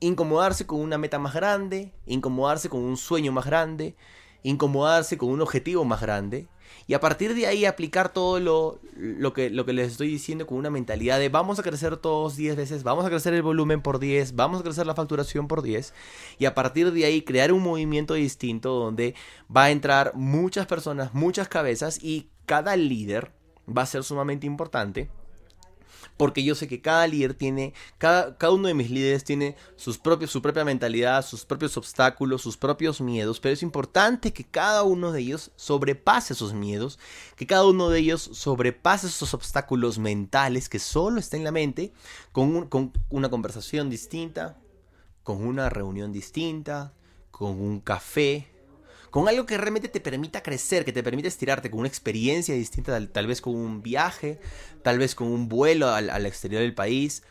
Incomodarse 0.00 0.66
con 0.66 0.80
una 0.80 0.98
meta 0.98 1.20
más 1.20 1.34
grande, 1.34 1.92
incomodarse 2.04 2.68
con 2.68 2.80
un 2.80 2.96
sueño 2.96 3.30
más 3.30 3.46
grande, 3.46 3.94
incomodarse 4.42 5.16
con 5.16 5.28
un 5.28 5.40
objetivo 5.40 5.84
más 5.84 6.00
grande 6.00 6.48
y 6.86 6.94
a 6.94 7.00
partir 7.00 7.34
de 7.34 7.46
ahí 7.46 7.64
aplicar 7.64 8.12
todo 8.12 8.40
lo, 8.40 8.80
lo, 8.96 9.32
que, 9.32 9.50
lo 9.50 9.64
que 9.64 9.72
les 9.72 9.92
estoy 9.92 10.08
diciendo 10.08 10.46
con 10.46 10.58
una 10.58 10.70
mentalidad 10.70 11.18
de 11.18 11.28
vamos 11.28 11.58
a 11.58 11.62
crecer 11.62 11.96
todos 11.96 12.36
10 12.36 12.56
veces, 12.56 12.82
vamos 12.82 13.04
a 13.04 13.10
crecer 13.10 13.34
el 13.34 13.42
volumen 13.42 13.82
por 13.82 13.98
10, 13.98 14.34
vamos 14.34 14.60
a 14.60 14.62
crecer 14.64 14.86
la 14.86 14.94
facturación 14.94 15.48
por 15.48 15.62
10 15.62 15.94
y 16.38 16.46
a 16.46 16.54
partir 16.54 16.92
de 16.92 17.04
ahí 17.04 17.22
crear 17.22 17.52
un 17.52 17.62
movimiento 17.62 18.14
distinto 18.14 18.70
donde 18.74 19.14
va 19.54 19.64
a 19.64 19.70
entrar 19.70 20.12
muchas 20.14 20.66
personas, 20.66 21.14
muchas 21.14 21.48
cabezas 21.48 22.02
y 22.02 22.28
cada 22.46 22.76
líder 22.76 23.32
va 23.68 23.82
a 23.82 23.86
ser 23.86 24.02
sumamente 24.02 24.46
importante 24.46 25.10
porque 26.16 26.42
yo 26.42 26.54
sé 26.54 26.68
que 26.68 26.80
cada 26.80 27.06
líder 27.06 27.34
tiene, 27.34 27.74
cada, 27.98 28.36
cada 28.36 28.52
uno 28.52 28.68
de 28.68 28.74
mis 28.74 28.90
líderes 28.90 29.24
tiene 29.24 29.56
sus 29.76 29.98
propios, 29.98 30.30
su 30.30 30.42
propia 30.42 30.64
mentalidad, 30.64 31.24
sus 31.24 31.44
propios 31.44 31.76
obstáculos, 31.76 32.42
sus 32.42 32.56
propios 32.56 33.00
miedos, 33.00 33.40
pero 33.40 33.52
es 33.52 33.62
importante 33.62 34.32
que 34.32 34.44
cada 34.44 34.82
uno 34.82 35.12
de 35.12 35.20
ellos 35.20 35.50
sobrepase 35.56 36.34
esos 36.34 36.54
miedos, 36.54 36.98
que 37.36 37.46
cada 37.46 37.66
uno 37.66 37.88
de 37.88 38.00
ellos 38.00 38.30
sobrepase 38.32 39.06
esos 39.06 39.34
obstáculos 39.34 39.98
mentales 39.98 40.68
que 40.68 40.78
solo 40.78 41.20
está 41.20 41.36
en 41.36 41.44
la 41.44 41.52
mente, 41.52 41.92
con, 42.32 42.68
con 42.68 42.92
una 43.08 43.28
conversación 43.28 43.90
distinta, 43.90 44.58
con 45.22 45.46
una 45.46 45.68
reunión 45.68 46.12
distinta, 46.12 46.92
con 47.30 47.60
un 47.60 47.80
café, 47.80 48.49
con 49.10 49.28
algo 49.28 49.46
que 49.46 49.58
realmente 49.58 49.88
te 49.88 50.00
permita 50.00 50.42
crecer, 50.42 50.84
que 50.84 50.92
te 50.92 51.02
permita 51.02 51.28
estirarte, 51.28 51.70
con 51.70 51.80
una 51.80 51.88
experiencia 51.88 52.54
distinta, 52.54 52.98
tal, 53.08 53.26
vez 53.26 53.40
con 53.40 53.54
un 53.54 53.82
viaje, 53.82 54.40
tal 54.82 54.98
vez 54.98 55.14
con 55.14 55.28
un 55.28 55.48
vuelo 55.48 55.88
al, 55.88 56.26
exterior 56.26 56.62
del 56.62 56.74
país. 56.74 57.22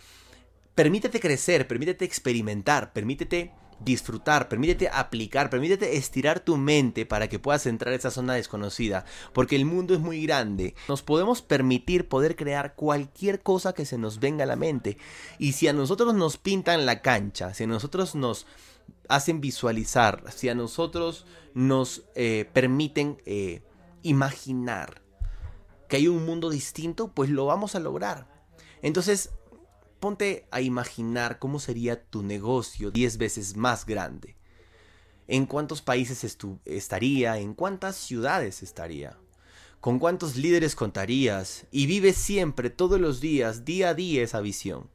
Permítete 0.76 1.20
crecer, 1.20 1.68
permítete 1.68 2.06
experimentar, 2.06 2.94
permítete 2.94 3.54
disfrutar, 3.80 4.50
permítete 4.50 4.90
aplicar, 4.90 5.50
permítete 5.50 5.96
estirar 5.96 6.42
tu 6.42 6.58
mente 6.58 7.06
para 7.06 7.30
que 7.30 7.40
puedas 7.40 7.66
entrar 7.66 7.94
a 7.94 7.96
esa 7.96 8.12
zona 8.12 8.34
desconocida, 8.34 9.06
porque 9.34 9.56
el 9.56 9.66
mundo 9.66 9.94
es 9.94 10.02
muy 10.02 10.24
grande. 10.24 10.76
Nos 10.90 11.02
podemos 11.02 11.42
permitir 11.42 12.10
poder 12.10 12.36
crear 12.36 12.76
cualquier 12.76 13.42
cosa 13.42 13.74
que 13.74 13.86
se 13.86 13.98
nos 13.98 14.20
venga 14.20 14.44
a 14.44 14.48
la 14.48 14.58
mente. 14.58 14.98
Y 15.38 15.54
si 15.54 15.70
a 15.70 15.74
nosotros 15.74 16.14
nos 16.14 16.38
pintan 16.38 16.86
la 16.86 17.02
cancha, 17.02 17.54
si 17.54 17.64
a 17.64 17.68
nosotros 17.68 18.16
nos 18.16 18.46
hacen 19.10 19.42
visualizar, 19.42 20.24
si 20.34 20.48
a 20.48 20.56
nosotros 20.56 21.26
nos 21.54 22.04
eh, 22.16 22.50
permiten 22.54 23.22
eh, 23.26 23.64
imaginar 24.04 25.02
que 25.90 25.98
hay 25.98 26.08
un 26.08 26.26
mundo 26.26 26.50
distinto, 26.50 27.12
pues 27.12 27.30
lo 27.30 27.48
vamos 27.48 27.76
a 27.76 27.80
lograr. 27.80 28.28
Entonces, 28.84 29.32
ponte 30.00 30.48
a 30.52 30.62
imaginar 30.62 31.40
cómo 31.40 31.60
sería 31.60 32.02
tu 32.02 32.22
negocio 32.22 32.92
10 32.92 33.18
veces 33.18 33.58
más 33.58 33.86
grande. 33.86 34.38
¿En 35.28 35.48
cuántos 35.48 35.82
países 35.82 36.38
estaría? 36.66 37.38
¿En 37.40 37.56
cuántas 37.56 37.96
ciudades 37.96 38.62
estaría? 38.62 39.18
¿Con 39.82 39.98
cuántos 39.98 40.36
líderes 40.36 40.76
contarías? 40.76 41.66
Y 41.72 41.88
vive 41.88 42.14
siempre, 42.14 42.70
todos 42.70 43.00
los 43.02 43.22
días, 43.22 43.66
día 43.66 43.90
a 43.90 43.94
día 43.96 44.24
esa 44.24 44.40
visión. 44.42 44.90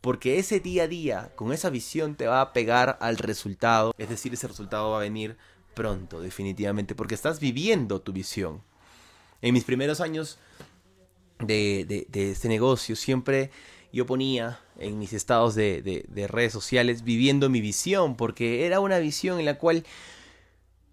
Porque 0.00 0.38
ese 0.38 0.60
día 0.60 0.84
a 0.84 0.88
día, 0.88 1.32
con 1.36 1.52
esa 1.52 1.70
visión, 1.70 2.14
te 2.14 2.26
va 2.26 2.40
a 2.40 2.52
pegar 2.52 2.96
al 3.00 3.18
resultado. 3.18 3.94
Es 3.98 4.08
decir, 4.08 4.32
ese 4.32 4.48
resultado 4.48 4.90
va 4.90 4.98
a 4.98 5.00
venir 5.00 5.36
pronto, 5.74 6.20
definitivamente, 6.20 6.94
porque 6.94 7.14
estás 7.14 7.40
viviendo 7.40 8.00
tu 8.00 8.12
visión. 8.12 8.62
En 9.42 9.54
mis 9.54 9.64
primeros 9.64 10.00
años 10.00 10.38
de, 11.38 12.06
este 12.12 12.48
negocio, 12.48 12.96
siempre 12.96 13.50
yo 13.92 14.06
ponía 14.06 14.60
en 14.78 14.98
mis 14.98 15.12
estados 15.12 15.54
de, 15.54 15.82
de 15.82 16.28
redes 16.28 16.52
sociales 16.52 17.04
viviendo 17.04 17.50
mi 17.50 17.60
visión, 17.60 18.16
porque 18.16 18.66
era 18.66 18.80
una 18.80 18.98
visión 18.98 19.38
en 19.38 19.44
la 19.44 19.58
cual 19.58 19.84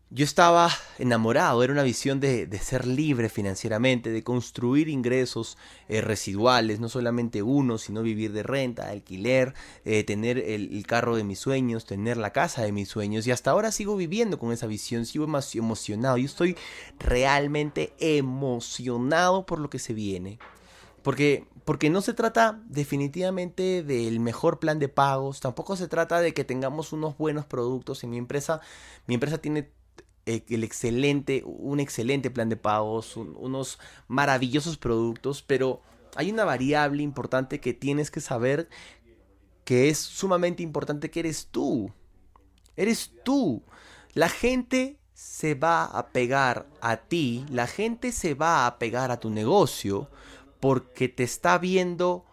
yo 0.10 0.24
estaba 0.24 0.70
enamorado, 1.00 1.64
era 1.64 1.74
una 1.74 1.84
visión 1.84 2.22
de, 2.22 2.48
ser 2.62 2.88
libre 2.88 3.28
financieramente, 3.28 4.10
de 4.10 4.24
construir 4.24 4.88
ingresos 4.88 5.58
eh, 5.90 6.00
residuales, 6.00 6.80
no 6.80 6.88
solamente 6.88 7.44
uno, 7.44 7.78
sino 7.78 8.02
vivir 8.04 8.32
de 8.32 8.44
renta, 8.44 8.90
alquiler, 8.90 9.54
eh, 9.84 10.06
tener 10.06 10.38
el, 10.38 10.86
carro 10.88 11.18
de 11.18 11.26
mis 11.26 11.40
sueños, 11.40 11.86
tener 11.86 12.16
la 12.16 12.32
casa 12.32 12.64
de 12.64 12.72
mis 12.72 12.88
sueños. 12.88 13.28
Y 13.28 13.32
hasta 13.32 13.52
ahora 13.52 13.74
sigo 13.74 13.98
viviendo 13.98 14.40
con 14.40 14.54
esa 14.54 14.68
visión, 14.68 15.06
sigo 15.06 15.28
más 15.28 15.54
emocionado. 15.56 16.18
Yo 16.18 16.26
estoy 16.26 16.56
realmente 17.00 17.94
emocionado 18.00 19.46
por 19.46 19.60
lo 19.60 19.70
que 19.70 19.80
se 19.80 19.94
viene. 19.94 20.40
Porque, 21.04 21.46
porque 21.66 21.90
no 21.90 22.02
se 22.02 22.14
trata 22.14 22.62
definitivamente 22.68 23.84
del 23.84 24.22
mejor 24.22 24.60
plan 24.60 24.80
de 24.80 24.90
pagos, 24.90 25.42
tampoco 25.42 25.76
se 25.76 25.88
trata 25.88 26.22
de 26.22 26.34
que 26.34 26.46
tengamos 26.46 26.94
unos 26.94 27.18
buenos 27.18 27.46
productos. 27.46 28.04
En 28.06 28.10
mi 28.12 28.18
empresa, 28.18 28.62
mi 29.06 29.16
empresa 29.16 29.38
tiene 29.38 29.70
el 30.28 30.64
excelente, 30.64 31.44
un 31.46 31.80
excelente 31.80 32.30
plan 32.30 32.50
de 32.50 32.58
pagos, 32.58 33.16
unos 33.18 33.80
maravillosos 34.08 34.78
productos, 34.78 35.42
pero 35.42 35.82
hay 36.16 36.32
una 36.32 36.46
variable 36.46 37.04
importante 37.04 37.60
que 37.60 37.74
tienes 37.74 38.12
que 38.12 38.22
saber 38.22 38.70
que 39.64 39.90
es 39.90 39.98
sumamente 39.98 40.64
importante 40.64 41.10
que 41.10 41.20
eres 41.22 41.48
tú. 41.48 41.92
Eres 42.76 43.12
tú. 43.24 43.64
La 44.14 44.30
gente 44.30 44.98
se 45.14 45.56
va 45.56 45.84
a 45.84 46.10
pegar 46.10 46.68
a 46.80 46.98
ti, 46.98 47.46
la 47.50 47.68
gente 47.68 48.12
se 48.12 48.34
va 48.34 48.68
a 48.68 48.78
pegar 48.78 49.12
a 49.12 49.20
tu 49.20 49.30
negocio 49.30 50.10
porque 50.60 51.10
te 51.10 51.24
está 51.24 51.58
viendo 51.58 52.26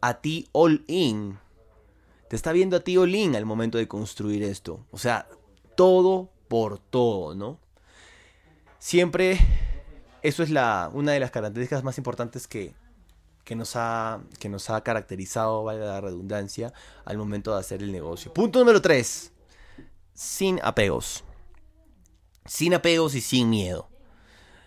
a 0.00 0.20
ti 0.20 0.48
all 0.52 0.84
in. 0.86 1.38
Te 2.28 2.36
está 2.36 2.52
viendo 2.52 2.76
a 2.76 2.80
ti 2.80 2.96
all 2.96 3.14
in 3.14 3.36
al 3.36 3.46
momento 3.46 3.78
de 3.78 3.88
construir 3.88 4.42
esto. 4.42 4.86
O 4.90 4.98
sea, 4.98 5.28
todo 5.76 6.33
por 6.54 6.78
todo, 6.78 7.34
¿no? 7.34 7.58
Siempre, 8.78 9.40
eso 10.22 10.44
es 10.44 10.50
la, 10.50 10.88
una 10.92 11.10
de 11.10 11.18
las 11.18 11.32
características 11.32 11.82
más 11.82 11.98
importantes 11.98 12.46
que, 12.46 12.72
que, 13.42 13.56
nos 13.56 13.74
ha, 13.74 14.20
que 14.38 14.48
nos 14.48 14.70
ha 14.70 14.80
caracterizado, 14.84 15.64
vale 15.64 15.80
la 15.80 16.00
redundancia, 16.00 16.72
al 17.06 17.18
momento 17.18 17.52
de 17.52 17.58
hacer 17.58 17.82
el 17.82 17.90
negocio. 17.90 18.32
Punto 18.32 18.60
número 18.60 18.80
3. 18.80 19.32
Sin 20.14 20.60
apegos. 20.62 21.24
Sin 22.46 22.72
apegos 22.72 23.16
y 23.16 23.20
sin 23.20 23.50
miedo. 23.50 23.88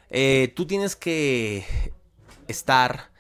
Eh, 0.10 0.52
tú 0.58 0.68
tienes 0.68 0.98
que 0.98 1.64
estar 2.50 3.12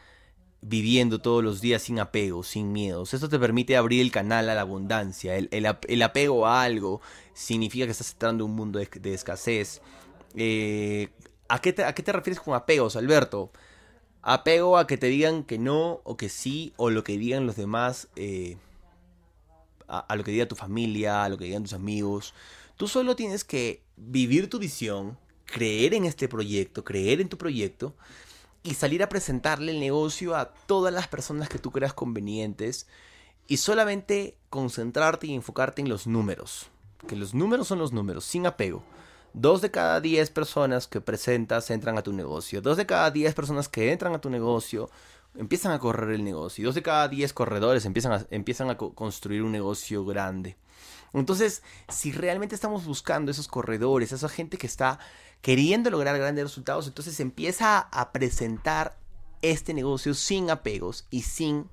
viviendo 0.61 1.19
todos 1.19 1.43
los 1.43 1.61
días 1.61 1.83
sin 1.83 1.99
apegos, 1.99 2.47
sin 2.47 2.71
miedos. 2.71 3.13
Esto 3.13 3.29
te 3.29 3.39
permite 3.39 3.77
abrir 3.77 4.01
el 4.01 4.11
canal 4.11 4.49
a 4.49 4.55
la 4.55 4.61
abundancia. 4.61 5.35
El, 5.35 6.01
apego 6.03 6.47
a 6.47 6.63
algo 6.63 7.01
significa 7.33 7.85
que 7.85 7.91
estás 7.91 8.11
entrando 8.11 8.43
en 8.43 8.51
un 8.51 8.55
mundo 8.55 8.79
de, 8.79 9.13
escasez. 9.13 9.81
Eh, 10.35 11.09
¿a, 11.47 11.59
qué 11.59 11.73
te, 11.73 11.83
¿A 11.83 11.93
qué 11.93 12.03
te 12.03 12.11
refieres 12.11 12.39
con 12.39 12.55
apegos, 12.55 12.95
Alberto? 12.95 13.51
Apego 14.21 14.77
a 14.77 14.87
que 14.87 14.97
te 14.97 15.07
digan 15.07 15.43
que 15.43 15.57
no 15.57 16.01
o 16.03 16.17
que 16.17 16.27
sí 16.27 16.73
o 16.75 16.89
lo 16.89 17.03
que 17.03 17.17
digan 17.17 17.45
los 17.45 17.55
demás, 17.55 18.09
eh, 18.15 18.57
a, 19.87 19.99
a 19.99 20.15
lo 20.15 20.23
que 20.23 20.31
diga 20.31 20.47
tu 20.47 20.55
familia, 20.55 21.23
a 21.23 21.29
lo 21.29 21.37
que 21.37 21.45
digan 21.45 21.63
tus 21.63 21.73
amigos. 21.73 22.33
Tú 22.75 22.87
solo 22.87 23.15
tienes 23.15 23.43
que 23.43 23.83
vivir 23.95 24.49
tu 24.49 24.59
visión, 24.59 25.17
creer 25.45 25.93
en 25.93 26.05
este 26.05 26.27
proyecto, 26.27 26.83
creer 26.83 27.21
en 27.21 27.29
tu 27.29 27.37
proyecto 27.37 27.95
y 28.63 28.73
salir 28.73 29.03
a 29.03 29.09
presentarle 29.09 29.71
el 29.71 29.79
negocio 29.79 30.35
a 30.35 30.53
todas 30.53 30.93
las 30.93 31.07
personas 31.07 31.49
que 31.49 31.59
tú 31.59 31.71
creas 31.71 31.93
convenientes 31.93 32.87
y 33.47 33.57
solamente 33.57 34.37
concentrarte 34.49 35.27
y 35.27 35.33
enfocarte 35.33 35.81
en 35.81 35.89
los 35.89 36.07
números. 36.07 36.67
Que 37.07 37.15
los 37.15 37.33
números 37.33 37.67
son 37.67 37.79
los 37.79 37.93
números, 37.93 38.25
sin 38.25 38.45
apego. 38.45 38.83
Dos 39.33 39.61
de 39.61 39.71
cada 39.71 40.01
diez 40.01 40.29
personas 40.31 40.87
que 40.87 40.99
presentas 40.99 41.69
entran 41.69 41.97
a 41.97 42.01
tu 42.01 42.11
negocio. 42.11 42.61
Dos 42.61 42.77
de 42.77 42.85
cada 42.85 43.11
diez 43.11 43.35
personas 43.35 43.69
que 43.69 43.91
entran 43.91 44.13
a 44.13 44.21
tu 44.21 44.29
negocio 44.29 44.89
empiezan 45.37 45.71
a 45.71 45.79
correr 45.79 46.11
el 46.11 46.23
negocio. 46.23 46.65
Dos 46.65 46.75
de 46.75 46.83
cada 46.83 47.07
diez 47.07 47.33
corredores 47.33 47.85
empiezan 47.85 48.11
a, 48.13 48.27
empiezan 48.29 48.69
a 48.69 48.77
construir 48.77 49.43
un 49.43 49.51
negocio 49.51 50.05
grande. 50.05 50.57
Entonces, 51.13 51.63
si 51.87 52.11
realmente 52.11 52.55
estamos 52.55 52.85
buscando 52.85 53.31
esos 53.31 53.47
corredores, 53.47 54.11
esa 54.11 54.29
gente 54.29 54.57
que 54.57 54.67
está 54.67 54.99
queriendo 55.41 55.89
lograr 55.89 56.17
grandes 56.17 56.43
resultados, 56.43 56.87
entonces 56.87 57.19
empieza 57.19 57.79
a 57.79 58.11
presentar 58.11 58.97
este 59.41 59.73
negocio 59.73 60.13
sin 60.13 60.49
apegos 60.49 61.07
y 61.09 61.21
sin 61.21 61.69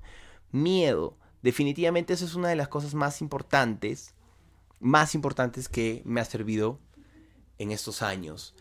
miedo. 0.51 1.17
Definitivamente 1.41 2.13
eso 2.13 2.25
es 2.25 2.35
una 2.35 2.49
de 2.49 2.55
las 2.55 2.69
cosas 2.69 2.93
más 2.93 3.21
importantes, 3.21 4.13
más 4.79 5.15
importantes 5.15 5.69
que 5.69 6.01
me 6.05 6.21
ha 6.21 6.25
servido 6.25 6.79
en 7.57 7.71
estos 7.71 8.01
años. 8.01 8.55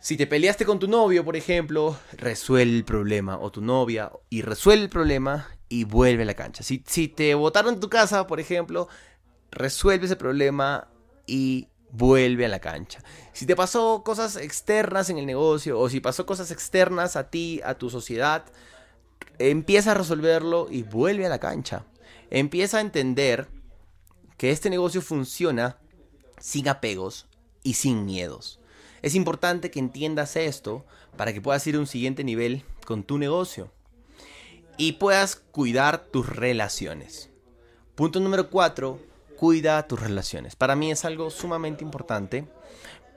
Si 0.00 0.16
te 0.16 0.28
peleaste 0.28 0.64
con 0.64 0.78
tu 0.78 0.86
novio, 0.86 1.24
por 1.24 1.34
ejemplo, 1.34 1.98
resuelve 2.12 2.76
el 2.76 2.84
problema, 2.84 3.38
o 3.38 3.50
tu 3.50 3.60
novia, 3.60 4.12
y 4.30 4.42
resuelve 4.42 4.84
el 4.84 4.90
problema 4.90 5.48
y 5.68 5.84
vuelve 5.84 6.22
a 6.22 6.26
la 6.26 6.34
cancha. 6.34 6.62
Si, 6.62 7.08
te 7.08 7.34
botaron 7.34 7.74
en 7.74 7.80
tu 7.80 7.88
casa, 7.88 8.28
por 8.28 8.38
ejemplo, 8.38 8.88
resuelve 9.50 10.06
ese 10.06 10.14
problema 10.14 10.88
y 11.26 11.66
vuelve 11.90 12.46
a 12.46 12.48
la 12.48 12.60
cancha. 12.60 13.02
Si 13.32 13.44
te 13.44 13.56
pasó 13.56 14.02
cosas 14.04 14.36
externas 14.36 15.10
en 15.10 15.18
el 15.18 15.26
negocio 15.26 15.78
o 15.80 15.88
si 15.88 15.98
pasó 15.98 16.26
cosas 16.26 16.52
externas 16.52 17.16
a 17.16 17.28
ti, 17.28 17.60
a 17.64 17.74
tu 17.74 17.90
sociedad, 17.90 18.44
empieza 19.38 19.90
a 19.90 19.94
resolverlo 19.94 20.68
y 20.70 20.84
vuelve 20.84 21.26
a 21.26 21.30
la 21.30 21.40
cancha. 21.40 21.84
Empieza 22.30 22.78
a 22.78 22.82
entender 22.82 23.48
que 24.36 24.52
este 24.52 24.70
negocio 24.70 25.02
funciona 25.02 25.78
sin 26.38 26.68
apegos 26.68 27.26
y 27.64 27.74
sin 27.74 28.04
miedos. 28.04 28.57
Es 29.02 29.14
importante 29.14 29.70
que 29.70 29.78
entiendas 29.78 30.36
esto 30.36 30.84
para 31.16 31.32
que 31.32 31.40
puedas 31.40 31.66
ir 31.66 31.76
a 31.76 31.80
un 31.80 31.86
siguiente 31.86 32.24
nivel 32.24 32.64
con 32.84 33.02
tu 33.02 33.18
negocio 33.18 33.70
y 34.76 34.92
puedas 34.92 35.36
cuidar 35.36 36.04
tus 36.06 36.28
relaciones. 36.28 37.30
Punto 37.94 38.20
número 38.20 38.48
4, 38.50 38.98
cuida 39.36 39.86
tus 39.86 40.00
relaciones. 40.00 40.56
Para 40.56 40.76
mí 40.76 40.90
es 40.90 41.04
algo 41.04 41.30
sumamente 41.30 41.84
importante. 41.84 42.46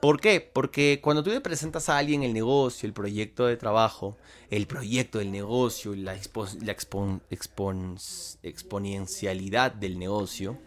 ¿Por 0.02 0.20
qué? 0.20 0.42
Porque 0.42 1.00
cuando 1.02 1.24
tú 1.24 1.30
le 1.30 1.42
presentas 1.42 1.88
a 1.88 2.00
alguien 2.00 2.24
el 2.24 2.34
negocio, 2.34 2.88
el 2.88 2.94
proyecto 2.94 3.46
de 3.46 3.58
trabajo, 3.58 4.18
el 4.50 4.66
proyecto 4.66 5.20
del 5.20 5.32
negocio, 5.32 5.94
la, 5.96 6.18
la 6.62 6.72
exponencialidad 8.42 9.72
del 9.72 10.00
negocio, 10.00 10.58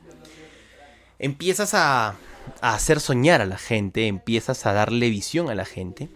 empiezas 1.19 1.75
a, 1.75 2.17
a 2.61 2.75
hacer 2.75 3.01
soñar 3.01 3.41
a 3.41 3.47
la 3.47 3.59
gente, 3.59 4.07
empiezas 4.07 4.67
a 4.67 4.73
darle 4.73 5.11
visión 5.11 5.51
a 5.51 5.55
la 5.55 5.65
gente 5.65 6.09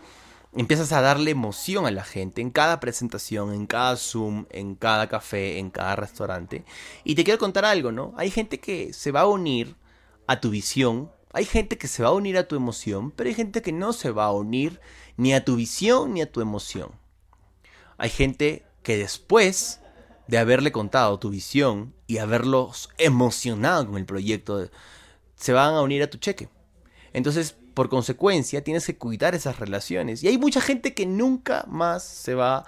empiezas 0.54 0.92
a 0.92 1.00
darle 1.00 1.30
emoción 1.30 1.86
a 1.86 1.90
la 1.90 2.04
gente 2.04 2.40
en 2.40 2.50
cada 2.50 2.80
presentación, 2.80 3.52
en 3.52 3.66
cada 3.66 3.96
Zoom, 3.96 4.46
en 4.50 4.74
cada 4.74 5.08
café, 5.08 5.58
en 5.58 5.70
cada 5.70 5.96
restaurante. 5.96 6.64
Y 7.04 7.14
te 7.14 7.24
quiero 7.24 7.38
contar 7.38 7.64
algo, 7.64 7.92
¿no? 7.92 8.14
Hay 8.16 8.30
gente 8.30 8.58
que 8.58 8.92
se 8.92 9.12
va 9.12 9.20
a 9.20 9.26
unir 9.26 9.76
a 10.26 10.40
tu 10.40 10.50
visión, 10.50 11.10
hay 11.32 11.44
gente 11.44 11.78
que 11.78 11.88
se 11.88 12.02
va 12.02 12.08
a 12.08 12.12
unir 12.12 12.38
a 12.38 12.48
tu 12.48 12.56
emoción, 12.56 13.10
pero 13.10 13.28
hay 13.28 13.34
gente 13.34 13.62
que 13.62 13.72
no 13.72 13.92
se 13.92 14.10
va 14.10 14.26
a 14.26 14.32
unir 14.32 14.80
ni 15.16 15.34
a 15.34 15.44
tu 15.44 15.56
visión 15.56 16.14
ni 16.14 16.22
a 16.22 16.32
tu 16.32 16.40
emoción. 16.40 16.90
Hay 17.98 18.10
gente 18.10 18.64
que 18.82 18.96
después 18.96 19.80
de 20.28 20.38
haberle 20.38 20.70
contado 20.70 21.18
tu 21.18 21.30
visión 21.30 21.94
y 22.06 22.18
haberlos 22.18 22.90
emocionado 22.98 23.86
con 23.86 23.96
el 23.96 24.04
proyecto, 24.04 24.70
se 25.34 25.52
van 25.52 25.74
a 25.74 25.82
unir 25.82 26.02
a 26.02 26.10
tu 26.10 26.18
cheque. 26.18 26.48
Entonces, 27.12 27.56
por 27.74 27.88
consecuencia, 27.88 28.62
tienes 28.62 28.86
que 28.86 28.96
cuidar 28.96 29.34
esas 29.34 29.58
relaciones. 29.58 30.22
Y 30.22 30.28
hay 30.28 30.38
mucha 30.38 30.60
gente 30.60 30.94
que 30.94 31.06
nunca 31.06 31.64
más 31.66 32.04
se 32.04 32.34
va 32.34 32.64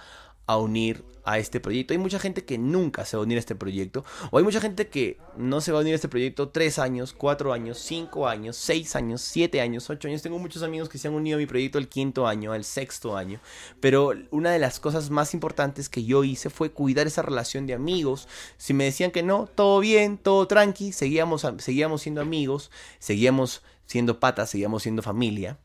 a 0.53 0.59
unir 0.59 1.05
a 1.25 1.39
este 1.39 1.61
proyecto. 1.61 1.93
Hay 1.93 1.99
mucha 1.99 2.19
gente 2.19 2.45
que 2.45 2.59
nunca 2.59 3.05
se 3.05 3.17
va 3.17 3.23
a 3.23 3.25
unir 3.25 3.37
a 3.37 3.41
este 3.41 3.55
proyecto. 3.55 4.05
O 4.31 4.39
hay 4.39 4.45
mucha 4.45 4.61
gente 4.61 4.89
que 4.89 5.19
no 5.37 5.61
se 5.61 5.71
va 5.71 5.79
a 5.79 5.81
unir 5.83 5.93
a 5.93 5.97
este 5.97 6.09
proyecto 6.09 6.49
tres 6.49 6.79
años, 6.79 7.13
cuatro 7.13 7.53
años, 7.53 7.79
cinco 7.79 8.27
años, 8.27 8.57
seis 8.57 8.97
años, 8.97 9.21
siete 9.21 9.61
años, 9.61 9.89
ocho 9.91 10.09
años. 10.09 10.23
Tengo 10.23 10.39
muchos 10.39 10.63
amigos 10.63 10.89
que 10.89 10.99
se 10.99 11.09
han 11.09 11.15
unido 11.15 11.37
a 11.37 11.39
mi 11.39 11.47
proyecto 11.47 11.79
el 11.79 11.89
quinto 11.89 12.27
año, 12.27 12.55
el 12.55 12.65
sexto 12.65 13.17
año. 13.17 13.41
Pero 13.81 14.13
una 14.31 14.51
de 14.51 14.59
las 14.59 14.81
cosas 14.81 15.11
más 15.11 15.35
importantes 15.35 15.89
que 15.89 16.05
yo 16.05 16.25
hice 16.25 16.51
fue 16.51 16.73
cuidar 16.73 17.07
esa 17.07 17.23
relación 17.23 17.67
de 17.67 17.75
amigos. 17.75 18.27
Si 18.57 18.75
me 18.75 18.85
decían 18.85 19.11
que 19.11 19.23
no, 19.23 19.49
todo 19.55 19.79
bien, 19.81 20.19
todo 20.19 20.47
tranqui, 20.49 20.93
seguíamos, 20.93 21.47
seguíamos 21.59 22.03
siendo 22.03 22.21
amigos, 22.21 22.71
seguíamos 22.99 23.63
siendo 23.87 24.19
patas, 24.19 24.51
seguíamos 24.51 24.83
siendo 24.83 25.03
familia. 25.03 25.59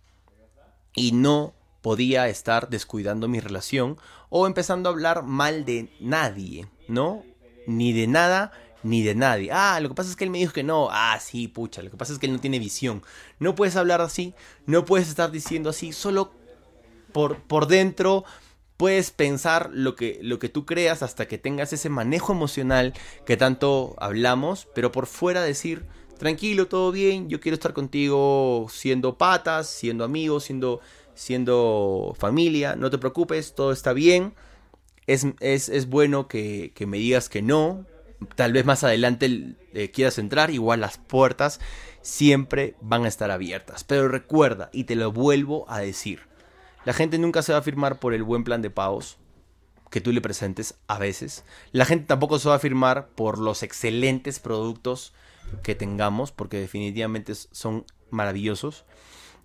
Y 0.96 1.12
no 1.12 1.54
podía 1.86 2.30
estar 2.30 2.70
descuidando 2.70 3.27
mi 3.27 3.39
relación 3.39 4.00
o 4.30 4.48
empezando 4.48 4.89
a 4.89 4.92
hablar 4.92 5.22
mal 5.22 5.65
de 5.65 5.94
nadie, 6.00 6.68
¿no? 6.88 7.24
Ni 7.68 7.94
de 7.94 8.08
nada, 8.08 8.51
ni 8.82 9.04
de 9.04 9.13
nadie. 9.13 9.51
Ah, 9.51 9.80
lo 9.80 9.89
que 9.89 9.94
pasa 9.94 10.10
es 10.10 10.15
que 10.15 10.24
él 10.24 10.32
me 10.32 10.39
dijo 10.39 10.51
que 10.51 10.63
no. 10.63 10.88
Ah, 10.89 11.20
sí, 11.22 11.48
pucha, 11.48 11.84
lo 11.84 11.92
que 11.92 11.98
pasa 11.98 12.12
es 12.12 12.18
que 12.18 12.25
él 12.25 12.34
no 12.34 12.39
tiene 12.39 12.58
visión. 12.58 13.04
No 13.38 13.54
puedes 13.54 13.75
hablar 13.75 14.01
así, 14.01 14.34
no 14.65 14.84
puedes 14.84 15.10
estar 15.10 15.30
diciendo 15.30 15.70
así, 15.70 15.94
solo 15.94 16.32
por, 17.12 17.44
por 17.44 17.68
dentro 17.68 18.25
puedes 18.77 19.12
pensar 19.12 19.70
lo 19.72 19.96
que, 19.96 20.18
lo 20.24 20.39
que 20.39 20.50
tú 20.50 20.65
creas 20.65 21.04
hasta 21.04 21.27
que 21.27 21.38
tengas 21.38 21.72
ese 21.72 21.89
manejo 21.89 22.34
emocional 22.34 22.96
que 23.27 23.38
tanto 23.38 23.94
hablamos, 24.00 24.68
pero 24.74 24.92
por 24.92 25.06
fuera 25.06 25.44
decir, 25.44 25.86
tranquilo, 26.18 26.68
todo 26.68 26.92
bien, 26.92 27.30
yo 27.30 27.39
quiero 27.39 27.54
estar 27.54 27.74
contigo 27.74 28.65
siendo 28.72 29.20
patas, 29.20 29.70
siendo 29.70 30.04
amigos, 30.04 30.46
siendo, 30.46 30.82
siendo 31.15 32.15
familia, 32.19 32.75
no 32.75 32.89
te 32.89 32.98
preocupes, 32.98 33.55
todo 33.55 33.72
está 33.72 33.93
bien. 33.93 34.34
Es, 35.07 35.25
es, 35.39 35.89
bueno 35.89 36.27
que, 36.27 36.74
me 36.88 36.98
digas 36.98 37.29
que 37.29 37.41
no, 37.41 37.86
tal 38.36 38.53
vez 38.53 38.65
más 38.65 38.84
adelante 38.84 39.55
eh, 39.74 39.91
quieras 39.91 40.17
entrar, 40.17 40.50
igual 40.51 40.81
las 40.81 40.98
puertas 40.98 41.60
siempre 42.01 42.75
van 42.81 43.05
a 43.05 43.07
estar 43.07 43.31
abiertas. 43.31 43.84
Pero 43.84 44.07
recuerda, 44.07 44.69
y 44.74 44.84
te 44.86 44.95
lo 44.95 45.12
vuelvo 45.12 45.65
a 45.69 45.79
decir, 45.79 46.22
la 46.86 46.93
gente 46.93 47.17
nunca 47.17 47.41
se 47.41 47.54
va 47.54 47.60
a 47.60 47.63
firmar 47.63 47.99
por 47.99 48.13
el 48.13 48.23
buen 48.23 48.43
plan 48.43 48.62
de 48.62 48.69
pagos 48.69 49.17
que 49.89 50.01
tú 50.01 50.12
le 50.12 50.21
presentes 50.21 50.75
a 50.88 50.97
veces. 50.99 51.45
La 51.71 51.86
gente 51.86 52.06
tampoco 52.06 52.38
se 52.39 52.49
va 52.49 52.56
a 52.56 52.60
firmar 52.60 53.08
por 53.10 53.39
los 53.39 53.63
excelentes 53.63 54.39
productos 54.39 55.13
que 55.63 55.75
tengamos, 55.75 56.32
porque 56.32 56.60
definitivamente 56.60 57.34
son 57.36 57.86
maravillosos, 58.10 58.86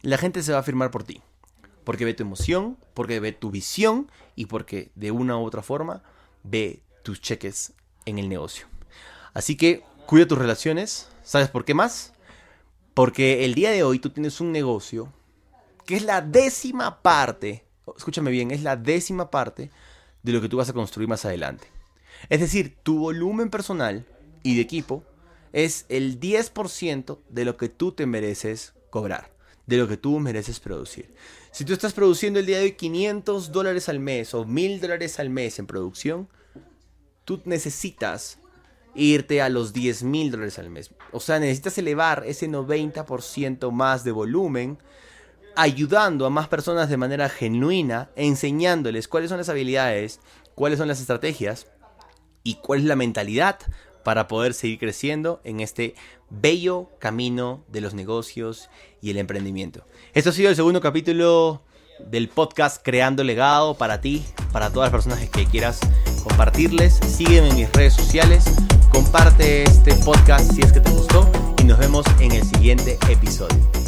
la 0.02 0.18
gente 0.18 0.42
se 0.42 0.52
va 0.52 0.58
a 0.58 0.62
firmar 0.62 0.90
por 0.90 1.04
ti. 1.04 1.22
Porque 1.90 2.04
ve 2.04 2.14
tu 2.14 2.22
emoción, 2.22 2.78
porque 2.94 3.18
ve 3.18 3.32
tu 3.32 3.50
visión 3.50 4.12
y 4.36 4.46
porque 4.46 4.92
de 4.94 5.10
una 5.10 5.36
u 5.36 5.44
otra 5.44 5.60
forma 5.60 6.04
ve 6.44 6.84
tus 7.02 7.20
cheques 7.20 7.72
en 8.06 8.20
el 8.20 8.28
negocio. 8.28 8.68
Así 9.34 9.56
que 9.56 9.82
cuida 10.06 10.28
tus 10.28 10.38
relaciones. 10.38 11.08
¿Sabes 11.24 11.48
por 11.48 11.64
qué 11.64 11.74
más? 11.74 12.12
Porque 12.94 13.44
el 13.44 13.56
día 13.56 13.72
de 13.72 13.82
hoy 13.82 13.98
tú 13.98 14.10
tienes 14.10 14.40
un 14.40 14.52
negocio 14.52 15.12
que 15.84 15.96
es 15.96 16.04
la 16.04 16.20
décima 16.20 17.02
parte, 17.02 17.64
escúchame 17.96 18.30
bien, 18.30 18.52
es 18.52 18.62
la 18.62 18.76
décima 18.76 19.28
parte 19.28 19.72
de 20.22 20.32
lo 20.32 20.40
que 20.40 20.48
tú 20.48 20.58
vas 20.58 20.68
a 20.68 20.72
construir 20.72 21.08
más 21.08 21.24
adelante. 21.24 21.66
Es 22.28 22.38
decir, 22.38 22.76
tu 22.84 23.00
volumen 23.00 23.50
personal 23.50 24.06
y 24.44 24.54
de 24.54 24.62
equipo 24.62 25.02
es 25.52 25.86
el 25.88 26.20
10% 26.20 27.18
de 27.28 27.44
lo 27.44 27.56
que 27.56 27.68
tú 27.68 27.90
te 27.90 28.06
mereces 28.06 28.74
cobrar, 28.90 29.32
de 29.70 29.76
lo 29.76 29.86
que 29.86 29.96
tú 29.96 30.18
mereces 30.18 30.58
producir. 30.58 31.14
Si 31.52 31.64
tú 31.64 31.72
estás 31.72 31.92
produciendo 31.92 32.40
el 32.40 32.46
día 32.46 32.58
de 32.58 32.64
hoy 32.64 32.72
500 32.72 33.52
dólares 33.52 33.88
al 33.88 34.00
mes 34.00 34.34
o 34.34 34.44
1000 34.44 34.80
dólares 34.80 35.20
al 35.20 35.30
mes 35.30 35.60
en 35.60 35.66
producción, 35.68 36.28
tú 37.24 37.40
necesitas 37.44 38.38
irte 38.96 39.40
a 39.40 39.48
los 39.48 39.72
10 39.72 40.02
mil 40.02 40.32
dólares 40.32 40.58
al 40.58 40.70
mes. 40.70 40.90
O 41.12 41.20
sea, 41.20 41.38
necesitas 41.38 41.78
elevar 41.78 42.24
ese 42.26 42.48
90% 42.48 43.70
más 43.70 44.02
de 44.02 44.10
volumen, 44.10 44.78
ayudando 45.54 46.26
a 46.26 46.30
más 46.30 46.48
personas 46.48 46.88
de 46.88 46.96
manera 46.96 47.28
genuina, 47.28 48.10
enseñándoles 48.16 49.06
cuáles 49.06 49.28
son 49.28 49.38
las 49.38 49.48
habilidades, 49.48 50.18
cuáles 50.56 50.80
son 50.80 50.88
las 50.88 51.00
estrategias 51.00 51.68
y 52.42 52.56
cuál 52.56 52.80
es 52.80 52.86
la 52.86 52.96
mentalidad 52.96 53.60
para 54.02 54.28
poder 54.28 54.54
seguir 54.54 54.78
creciendo 54.78 55.40
en 55.44 55.60
este 55.60 55.94
bello 56.30 56.88
camino 56.98 57.64
de 57.68 57.80
los 57.80 57.94
negocios 57.94 58.70
y 59.00 59.10
el 59.10 59.18
emprendimiento. 59.18 59.84
Esto 60.14 60.30
ha 60.30 60.32
sido 60.32 60.50
el 60.50 60.56
segundo 60.56 60.80
capítulo 60.80 61.62
del 62.06 62.28
podcast 62.28 62.80
Creando 62.82 63.24
Legado 63.24 63.74
para 63.74 64.00
ti, 64.00 64.24
para 64.52 64.70
todas 64.70 64.86
las 64.86 64.92
personas 64.92 65.28
que 65.28 65.46
quieras 65.46 65.80
compartirles. 66.22 66.98
Sígueme 67.06 67.48
en 67.50 67.56
mis 67.56 67.72
redes 67.72 67.94
sociales, 67.94 68.44
comparte 68.90 69.64
este 69.64 69.94
podcast 69.96 70.52
si 70.52 70.62
es 70.62 70.72
que 70.72 70.80
te 70.80 70.90
gustó 70.90 71.30
y 71.58 71.64
nos 71.64 71.78
vemos 71.78 72.06
en 72.20 72.32
el 72.32 72.44
siguiente 72.44 72.98
episodio. 73.08 73.79